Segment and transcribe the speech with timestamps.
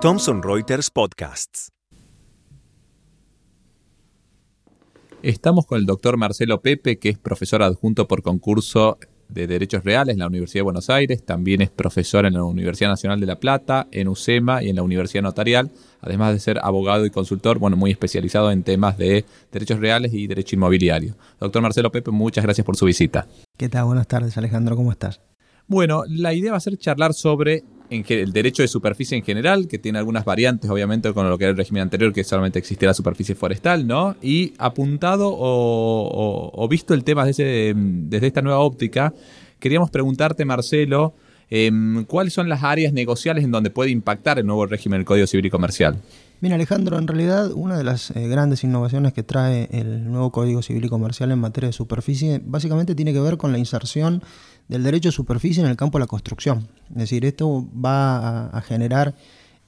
[0.00, 1.68] Thomson Reuters Podcasts.
[5.22, 8.96] Estamos con el doctor Marcelo Pepe, que es profesor adjunto por concurso
[9.28, 12.88] de Derechos Reales en la Universidad de Buenos Aires, también es profesor en la Universidad
[12.88, 15.70] Nacional de La Plata, en UCEMA y en la Universidad Notarial,
[16.00, 20.26] además de ser abogado y consultor, bueno, muy especializado en temas de derechos reales y
[20.26, 21.14] derecho inmobiliario.
[21.38, 23.26] Doctor Marcelo Pepe, muchas gracias por su visita.
[23.58, 23.84] ¿Qué tal?
[23.84, 25.20] Buenas tardes, Alejandro, ¿cómo estás?
[25.68, 29.78] Bueno, la idea va a ser charlar sobre el derecho de superficie en general, que
[29.78, 32.94] tiene algunas variantes, obviamente, con lo que era el régimen anterior, que solamente existía la
[32.94, 34.16] superficie forestal, ¿no?
[34.22, 39.12] Y apuntado o, visto el tema desde, desde, esta nueva óptica,
[39.58, 41.14] queríamos preguntarte, Marcelo,
[41.48, 45.26] em, ¿cuáles son las áreas negociales en donde puede impactar el nuevo régimen del Código
[45.26, 45.96] Civil y Comercial?
[46.40, 50.60] Mira, Alejandro, en realidad una de las eh, grandes innovaciones que trae el nuevo Código
[50.60, 54.22] Civil y Comercial en materia de superficie básicamente tiene que ver con la inserción
[54.68, 56.68] del derecho de superficie en el campo de la construcción.
[56.90, 59.14] Es decir, esto va a, generar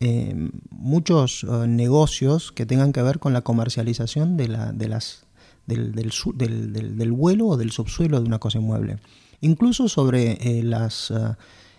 [0.00, 0.34] eh,
[0.70, 5.24] muchos eh, negocios que tengan que ver con la comercialización de, la, de las,
[5.66, 8.98] del, del, vuelo o del subsuelo de una cosa inmueble.
[9.40, 11.12] Incluso sobre las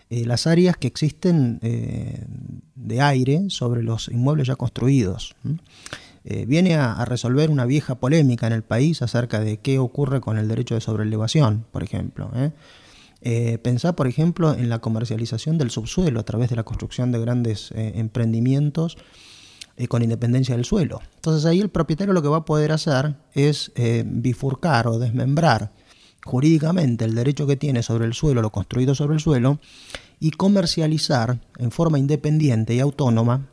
[0.09, 5.35] eh, las áreas que existen de aire sobre los inmuebles ya construidos.
[6.23, 10.47] Viene a, resolver una vieja polémica en el país acerca de qué ocurre con el
[10.47, 12.31] derecho de sobreelevación, por ejemplo.
[13.63, 17.71] Pensá, por ejemplo, en la comercialización del subsuelo a través de la construcción de grandes
[17.75, 18.97] emprendimientos
[19.87, 21.01] con independencia del suelo.
[21.15, 23.71] Entonces ahí el propietario lo que va a poder hacer es
[24.05, 25.71] bifurcar o desmembrar
[26.25, 29.59] jurídicamente el derecho que tiene sobre el suelo, lo construido sobre el suelo,
[30.19, 33.47] y comercializar en forma independiente y autónoma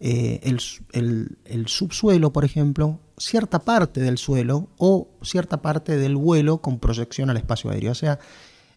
[0.00, 6.78] eh, el, subsuelo, por ejemplo, cierta parte del suelo o cierta parte del vuelo con
[6.78, 7.92] proyección al espacio aéreo.
[7.92, 8.18] O sea,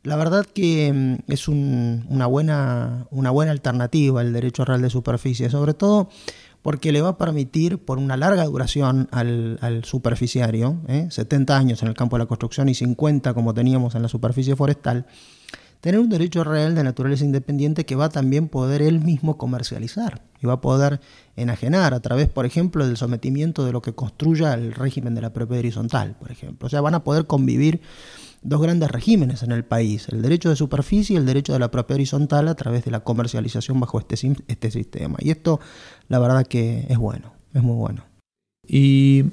[0.03, 5.49] la verdad que mm, es una, buena, una buena alternativa el derecho real de superficie,
[5.49, 6.09] sobre todo
[6.61, 11.57] porque le va a permitir por una larga duración al, superficiario, 70 ¿eh?
[11.57, 15.05] años en el campo de la construcción y 50 como teníamos en la superficie forestal,
[15.87, 20.21] tener un derecho real de naturaleza independiente que va a también poder él mismo comercializar
[20.41, 20.99] y va a poder
[21.37, 25.31] enajenar a través, por ejemplo, del sometimiento de lo que construya el régimen de la
[25.31, 26.65] propiedad horizontal, por ejemplo.
[26.65, 27.79] O sea, van a poder convivir
[28.41, 31.71] dos grandes regímenes en el país, el derecho de superficie y el derecho de la
[31.71, 34.15] propiedad horizontal a través de la comercialización bajo este,
[34.49, 35.15] este sistema.
[35.21, 35.61] Y esto,
[36.09, 38.03] la verdad que es bueno, es muy bueno.
[38.67, 39.23] Y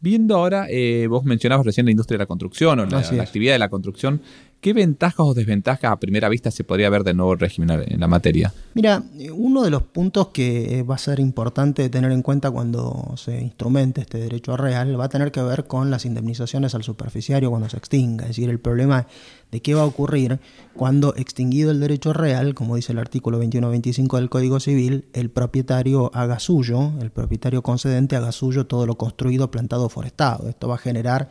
[0.00, 3.58] viendo ahora, eh, vos mencionabas recién la industria de la construcción o la actividad de
[3.58, 4.22] la construcción,
[4.62, 8.06] ¿Qué ventajas o desventajas a primera vista se podría ver del nuevo régimen en la
[8.06, 8.54] materia?
[8.74, 9.02] Mira,
[9.34, 14.02] uno de los puntos que va a ser importante tener en cuenta cuando se instrumente
[14.02, 17.76] este derecho real va a tener que ver con las indemnizaciones al superficiario cuando se
[17.76, 18.22] extinga.
[18.22, 19.08] Es decir, el problema
[19.50, 20.38] de qué va a ocurrir
[20.74, 26.12] cuando extinguido el derecho real, como dice el artículo 21-25 del Código Civil, el propietario
[26.14, 30.48] haga suyo, el propietario concedente haga suyo todo lo construido, plantado o forestado.
[30.48, 31.30] Esto va a generar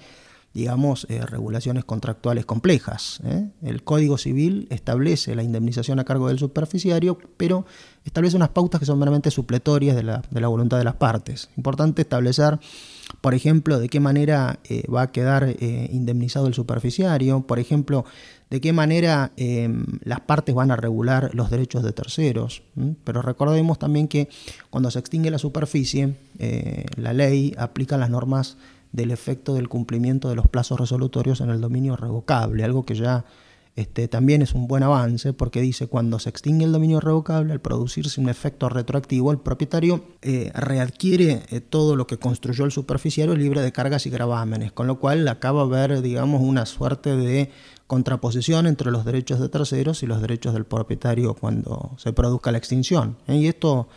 [0.53, 3.21] digamos, eh, regulaciones contractuales complejas.
[3.23, 3.47] ¿eh?
[3.61, 7.65] El Código Civil establece la indemnización a cargo del superficiario, pero
[8.03, 11.49] establece unas pautas que son meramente supletorias de la, de la voluntad de las partes.
[11.55, 12.59] Importante establecer,
[13.21, 18.03] por ejemplo, de qué manera eh, va a quedar indemnizado el superficiario, por ejemplo,
[18.49, 19.31] de qué manera
[20.03, 22.63] las partes van a regular los derechos de terceros.
[23.05, 24.27] Pero recordemos también que
[24.69, 26.15] cuando se extingue la superficie,
[26.97, 28.57] la ley aplica las normas
[28.91, 33.25] del efecto del cumplimiento de los plazos resolutorios en el dominio revocable, algo que ya
[33.77, 37.61] este, también es un buen avance porque dice cuando se extingue el dominio revocable, al
[37.61, 43.33] producirse un efecto retroactivo, el propietario eh, readquiere eh, todo lo que construyó el superficiario
[43.35, 47.49] libre de cargas y gravámenes, con lo cual acaba de haber, digamos, una suerte de
[47.87, 52.57] contraposición entre los derechos de terceros y los derechos del propietario cuando se produzca la
[52.57, 53.17] extinción.
[53.27, 53.37] ¿eh?
[53.37, 53.87] Y esto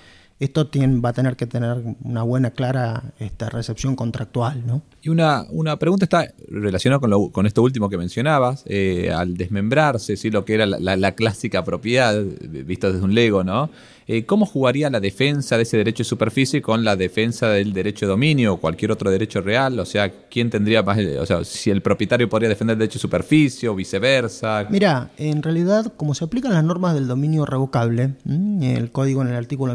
[0.41, 0.69] esto
[1.05, 4.67] va a tener que tener una buena, clara esta recepción contractual.
[4.67, 4.83] ¿no?
[5.03, 10.17] Y una, una pregunta está relacionada con, con esto último que mencionabas, eh, al desmembrarse,
[10.17, 10.31] ¿sí?
[10.31, 12.22] lo que era la, la, clásica propiedad,
[12.65, 13.71] visto desde un Lego, ¿no?
[14.07, 18.04] Eh, ¿Cómo jugaría la defensa de ese derecho de superficie con la defensa del derecho
[18.04, 19.78] de dominio o cualquier otro derecho real?
[19.78, 23.03] O sea, ¿quién tendría más, o sea, si el propietario podría defender el derecho de
[23.03, 24.66] superficie o viceversa?
[24.69, 29.36] Mira, en realidad, como se aplican las normas del dominio revocable, el código en el
[29.36, 29.72] artículo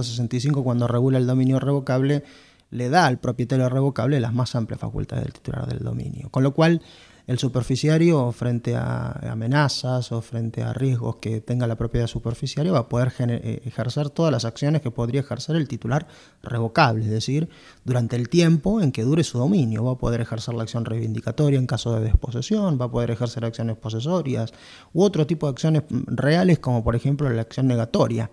[0.00, 2.24] 1965 cuando regula el dominio revocable,
[2.70, 6.30] le da al propietario revocable las más amplias facultades del titular del dominio.
[6.30, 6.82] Con lo cual,
[7.26, 12.80] el superficiario frente a amenazas o frente a riesgos que tenga la propiedad superficiaria va
[12.80, 16.08] a poder eh, ejercer todas las acciones que podría ejercer el titular
[16.42, 17.48] revocable, es decir,
[17.84, 19.84] durante el tiempo en que dure su dominio.
[19.84, 23.44] Va a poder ejercer la acción reivindicatoria en caso de desposesión, va a poder ejercer
[23.44, 24.52] acciones posesorias
[24.92, 28.28] u otro tipo de acciones reales como por ejemplo la acción negatoria.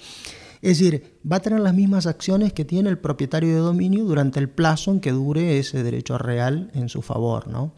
[0.62, 4.40] Es decir, va a tener las mismas acciones que tiene el propietario de dominio durante
[4.40, 7.48] el plazo en que dure ese derecho real en su favor.
[7.48, 7.74] ¿no?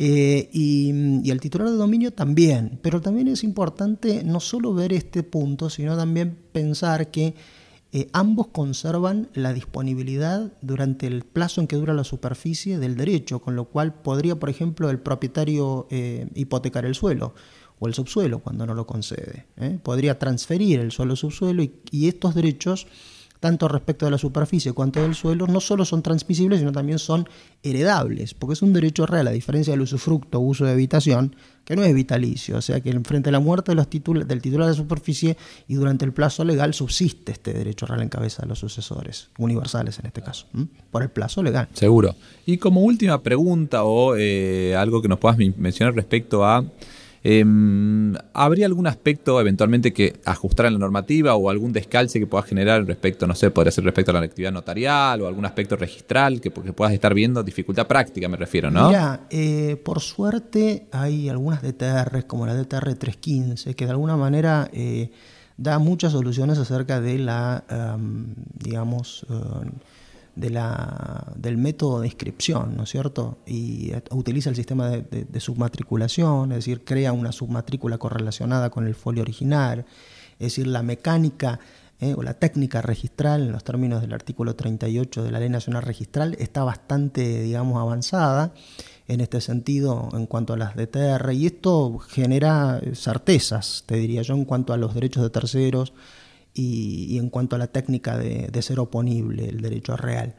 [0.00, 5.24] Eh, y, el titular de dominio también, pero también es importante no solo ver este
[5.24, 7.34] punto, sino también pensar que
[7.90, 13.40] eh, ambos conservan la disponibilidad durante el plazo en que dura la superficie del derecho,
[13.40, 17.34] con lo cual podría, por ejemplo, el propietario eh, hipotecar el suelo
[17.78, 19.46] o el subsuelo cuando no lo concede.
[19.82, 22.86] Podría transferir el suelo subsuelo y estos derechos
[23.40, 27.28] tanto respecto de la superficie cuanto del suelo, no solo son transmisibles, sino también son
[27.62, 31.76] heredables, porque es un derecho real, a diferencia del usufructo o uso de habitación, que
[31.76, 35.36] no es vitalicio, o sea que frente a la muerte del titular de la superficie
[35.66, 39.98] y durante el plazo legal subsiste este derecho real en cabeza de los sucesores, universales
[39.98, 40.46] en este caso,
[40.90, 41.68] por el plazo legal.
[41.74, 42.14] Seguro.
[42.46, 46.64] Y como última pregunta o eh, algo que nos puedas mencionar respecto a
[47.22, 52.42] Em, ¿Habría algún aspecto eventualmente que ajustar en la normativa o algún descalce que pueda
[52.44, 56.40] generar respecto, no sé, podría ser respecto a la actividad notarial o algún aspecto registral
[56.40, 57.42] que, porque puedas estar viendo?
[57.42, 58.88] Dificultad práctica me refiero, ¿no?
[58.88, 64.70] Mira, eh, por suerte hay algunas DTRs como la DTR 315 que de alguna manera
[64.72, 65.10] eh,
[65.56, 69.70] da muchas soluciones acerca de la, em, digamos, eh,
[70.38, 73.38] de la, del método de inscripción, ¿no es cierto?
[73.46, 79.22] Y utiliza el sistema de, submatriculación, es decir, crea una submatrícula correlacionada con el folio
[79.22, 79.84] original,
[80.38, 81.58] es decir, la mecánica
[82.00, 85.82] eh, o la técnica registral, en los términos del artículo 38 de la Ley Nacional
[85.82, 88.54] Registral, está bastante, digamos, avanzada
[89.08, 94.34] en este sentido en cuanto a las DTR, y esto genera certezas, te diría yo,
[94.34, 95.94] en cuanto a los derechos de terceros,
[96.54, 100.34] y, en cuanto a la técnica de, ser oponible, el derecho real.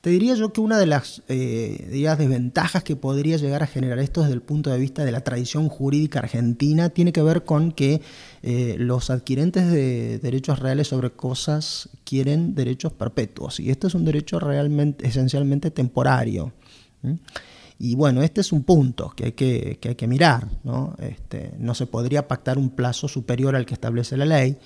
[0.00, 4.22] Te diría yo que una de las eh, desventajas que podría llegar a generar esto
[4.22, 8.00] desde el punto de vista de la tradición jurídica argentina tiene que ver con que
[8.42, 14.04] eh, los adquirentes de derechos reales sobre cosas quieren derechos perpetuos y esto es un
[14.04, 16.52] derecho realmente, esencialmente temporario.
[17.80, 20.48] Y bueno, este es un punto que hay que, hay que mirar.
[20.64, 20.94] ¿no?
[20.98, 24.58] Este, no se podría pactar un plazo superior al que establece la ley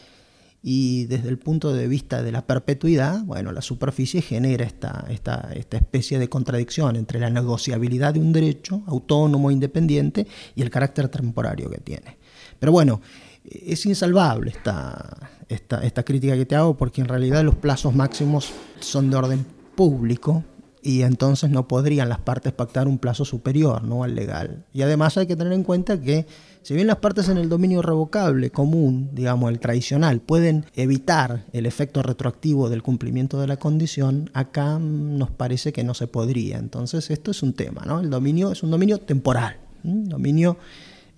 [0.63, 5.51] y desde el punto de vista de la perpetuidad, bueno, la superficie genera esta, esta,
[5.55, 10.71] esta especie de contradicción entre la negociabilidad de un derecho autónomo, e independiente, y el
[10.71, 12.17] carácter temporario que tiene.
[12.61, 13.01] Pero bueno,
[13.45, 18.53] es insalvable esta, esta, esta crítica que te hago porque en realidad los plazos máximos
[18.79, 19.45] son de orden
[19.75, 20.45] público
[20.83, 24.03] y entonces no podrían las partes pactar un plazo superior ¿no?
[24.03, 24.65] al legal.
[24.73, 26.27] Y además hay que tener en cuenta que
[26.63, 31.67] si bien las partes en el dominio revocable común, digamos el tradicional, pueden evitar el
[31.67, 36.59] efecto retroactivo del cumplimiento de la condición, acá nos parece que no se podría.
[36.59, 38.01] Entonces esto es un tema, ¿no?
[38.01, 40.57] El dominio es un dominio temporal, dominio,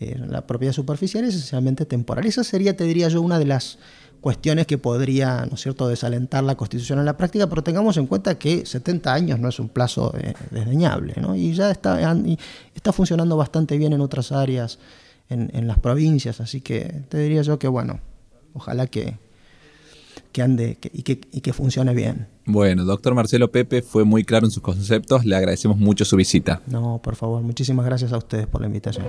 [0.00, 2.26] eh, la propiedad superficial es esencialmente temporal.
[2.26, 3.78] Esa sería, te diría yo, una de las
[4.24, 8.06] cuestiones que podría, ¿no es cierto?, desalentar la Constitución en la práctica, pero tengamos en
[8.06, 11.36] cuenta que 70 años no es un plazo eh, desdeñable, ¿no?
[11.36, 12.16] Y ya está,
[12.74, 14.78] está funcionando bastante bien en otras áreas,
[15.28, 18.00] en, las provincias, así que te diría yo que, bueno,
[18.54, 19.18] ojalá que,
[20.32, 22.26] que ande y, que, y que funcione bien.
[22.46, 26.62] Bueno, doctor Marcelo Pepe fue muy claro en sus conceptos, le agradecemos mucho su visita.
[26.66, 29.04] No, por favor, muchísimas gracias a ustedes por la invitación.